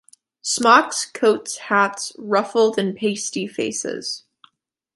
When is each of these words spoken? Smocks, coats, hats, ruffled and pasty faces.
Smocks, 0.41 1.05
coats, 1.05 1.57
hats, 1.57 2.13
ruffled 2.17 2.79
and 2.79 2.95
pasty 2.95 3.45
faces. 3.45 4.23